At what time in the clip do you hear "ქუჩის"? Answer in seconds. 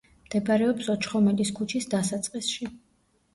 1.59-1.87